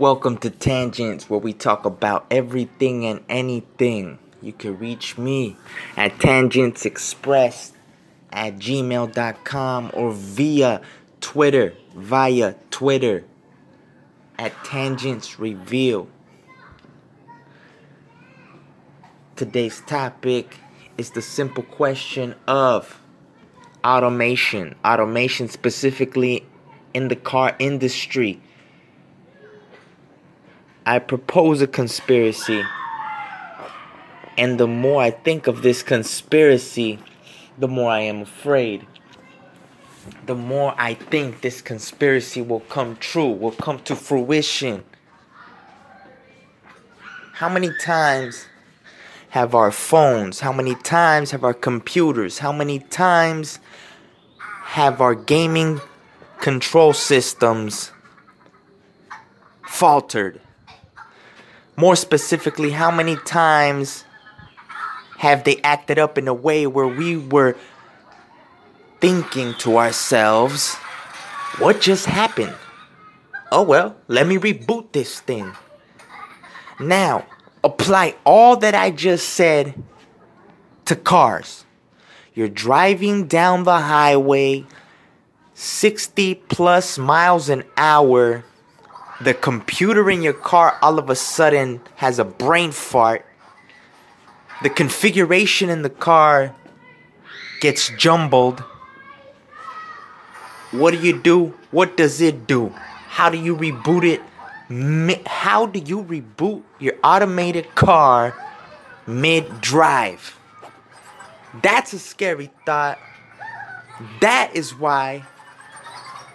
[0.00, 4.18] Welcome to Tangents, where we talk about everything and anything.
[4.40, 5.58] You can reach me
[5.94, 7.72] at tangentsexpress
[8.32, 10.80] at gmail.com or via
[11.20, 13.24] Twitter, via Twitter
[14.38, 16.08] at Tangents Reveal.
[19.36, 20.56] Today's topic
[20.96, 23.02] is the simple question of
[23.84, 24.76] automation.
[24.82, 26.46] Automation specifically
[26.94, 28.40] in the car industry.
[30.90, 32.64] I propose a conspiracy.
[34.36, 36.98] And the more I think of this conspiracy,
[37.56, 38.84] the more I am afraid.
[40.26, 44.82] The more I think this conspiracy will come true, will come to fruition.
[47.34, 48.46] How many times
[49.28, 50.40] have our phones?
[50.40, 52.38] How many times have our computers?
[52.38, 53.60] How many times
[54.64, 55.80] have our gaming
[56.40, 57.92] control systems
[59.62, 60.40] faltered?
[61.80, 64.04] More specifically, how many times
[65.16, 67.56] have they acted up in a way where we were
[69.00, 70.74] thinking to ourselves,
[71.56, 72.54] what just happened?
[73.50, 75.56] Oh well, let me reboot this thing.
[76.78, 77.24] Now,
[77.64, 79.82] apply all that I just said
[80.84, 81.64] to cars.
[82.34, 84.66] You're driving down the highway
[85.54, 88.44] 60 plus miles an hour.
[89.22, 93.26] The computer in your car all of a sudden has a brain fart.
[94.62, 96.54] The configuration in the car
[97.60, 98.60] gets jumbled.
[100.70, 101.52] What do you do?
[101.70, 102.70] What does it do?
[103.08, 104.22] How do you reboot it?
[105.26, 108.34] How do you reboot your automated car
[109.06, 110.38] mid drive?
[111.62, 112.98] That's a scary thought.
[114.20, 115.24] That is why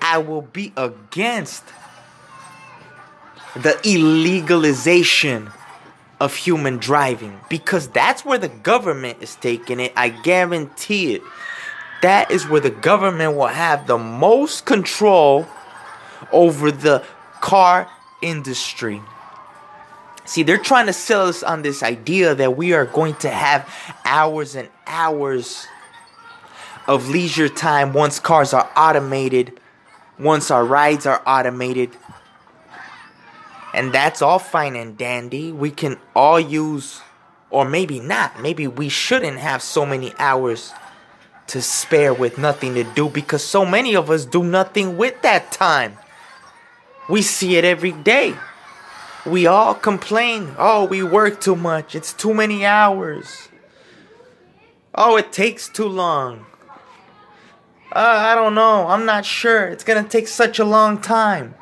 [0.02, 1.63] I will be against
[3.56, 5.52] the illegalization
[6.20, 9.94] of human driving because that's where the government is taking it.
[9.95, 11.22] I guarantee it.
[12.02, 15.47] That is where the government will have the most control
[16.31, 17.03] over the
[17.41, 17.90] car
[18.22, 19.02] industry.
[20.25, 23.69] See, they're trying to sell us on this idea that we are going to have
[24.03, 25.68] hours and hours
[26.88, 29.59] of leisure time once cars are automated,
[30.19, 31.91] once our rides are automated.
[33.75, 35.52] And that's all fine and dandy.
[35.52, 37.02] We can all use,
[37.50, 40.74] or maybe not, maybe we shouldn't have so many hours
[41.47, 45.52] to spare with nothing to do because so many of us do nothing with that
[45.52, 45.97] time.
[47.09, 48.35] We see it every day.
[49.25, 53.50] We all complain, oh, we work too much, it's too many hours.
[54.94, 56.46] Oh, it takes too long.
[57.91, 59.68] Uh, I don't know, I'm not sure.
[59.68, 61.56] It's gonna take such a long time.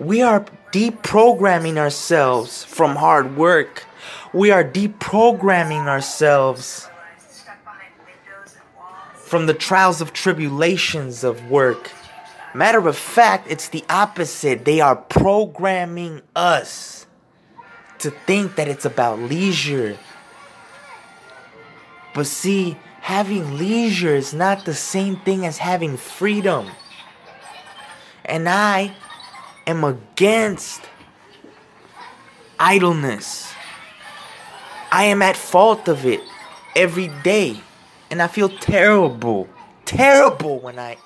[0.00, 3.84] We are deprogramming ourselves from hard work.
[4.32, 6.88] We are deprogramming ourselves
[9.14, 11.90] from the trials of tribulations of work.
[12.54, 14.64] Matter of fact, it's the opposite.
[14.64, 17.06] They are programming us
[17.98, 19.98] to think that it's about leisure.
[22.14, 26.68] But see, having leisure is not the same thing as having freedom.
[28.24, 28.94] And I
[29.68, 30.82] am against
[32.58, 33.52] idleness.
[34.90, 36.20] I am at fault of it
[36.74, 37.60] every day.
[38.10, 39.48] And I feel terrible,
[39.84, 40.96] terrible when I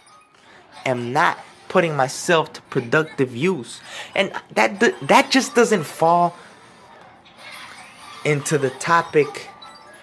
[0.86, 3.80] am not putting myself to productive use.
[4.14, 4.78] And that
[5.08, 6.36] that just doesn't fall
[8.24, 9.48] into the topic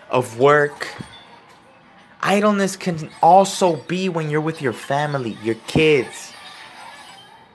[0.10, 0.90] of work.
[2.22, 6.34] Idleness can also be when you're with your family, your kids,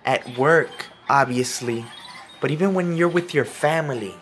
[0.07, 1.85] at work, obviously.
[2.41, 4.15] But even when you're with your family,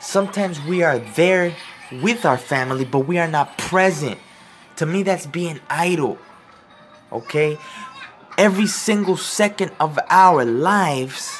[0.00, 1.54] sometimes we are there
[2.02, 4.18] with our family, but we are not present.
[4.76, 6.18] To me, that's being idle.
[7.12, 7.58] Okay?
[8.36, 11.38] every single second of our lives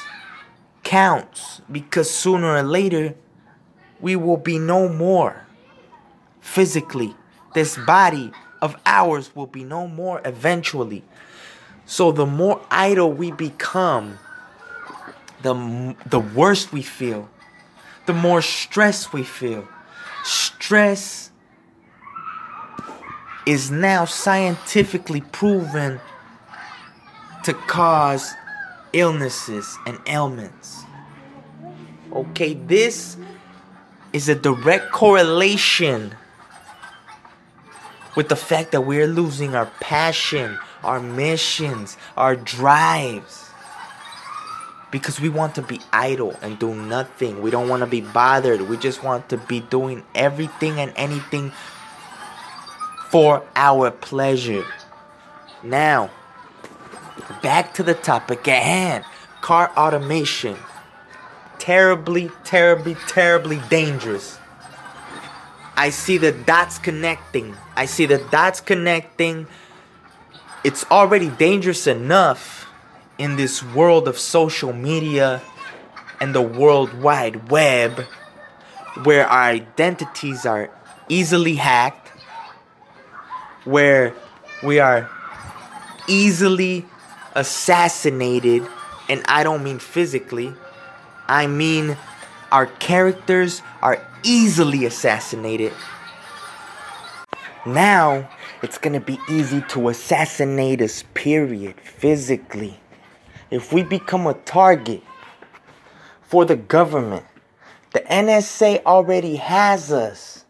[0.83, 3.15] counts because sooner or later
[3.99, 5.45] we will be no more
[6.39, 7.15] physically.
[7.53, 8.31] This body
[8.61, 11.03] of ours will be no more eventually.
[11.85, 14.19] So the more idle we become,
[15.45, 17.29] the the worse we feel.
[18.05, 19.67] The more stress we feel.
[20.23, 21.31] Stress
[23.45, 25.99] is now scientifically proven
[27.43, 28.33] to cause
[28.93, 30.83] illnesses and ailments.
[32.11, 33.17] Okay, this
[34.13, 36.15] is a direct correlation
[38.15, 43.49] with the fact that we're losing our passion, our missions, our drives.
[44.95, 47.41] Because we want to be idle and do nothing.
[47.41, 48.61] We don't want to be bothered.
[48.61, 51.51] We just want to be doing everything and anything
[53.09, 54.63] for our pleasure.
[55.61, 56.11] Now,
[57.43, 59.03] back to the topic at hand
[59.41, 60.55] car automation.
[61.59, 64.39] Terribly, terribly, terribly dangerous.
[65.75, 67.57] I see the dots connecting.
[67.75, 69.47] I see the dots connecting.
[70.63, 72.64] It's already dangerous enough
[73.17, 75.41] in this world of social media
[76.19, 78.05] and the World Wide Web
[79.03, 80.69] where our identities are
[81.09, 82.09] easily hacked,
[83.65, 84.13] where
[84.63, 85.09] we are
[86.07, 86.85] easily
[87.35, 88.65] assassinated,
[89.09, 90.53] and I don't mean physically,
[91.27, 91.97] I mean
[92.51, 95.73] our characters are easily assassinated.
[97.65, 98.29] Now,
[98.61, 102.79] it's gonna be easy to assassinate us, period, physically.
[103.51, 105.03] If we become a target
[106.21, 107.25] for the government,
[107.93, 110.45] the NSA already has us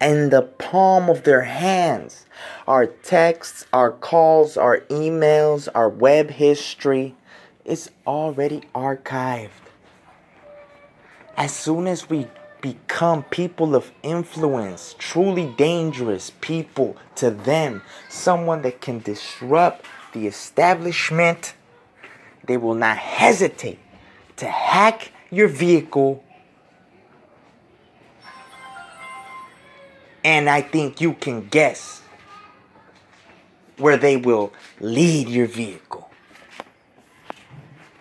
[0.00, 2.26] in the palm of their hands.
[2.66, 7.14] Our texts, our calls, our emails, our web history
[7.64, 9.50] is already archived.
[11.36, 12.26] As soon as we
[12.60, 21.54] become people of influence, truly dangerous people to them, someone that can disrupt the establishment,
[22.44, 23.78] they will not hesitate
[24.36, 26.24] to hack your vehicle.
[30.24, 32.02] And I think you can guess
[33.78, 36.09] where they will lead your vehicle.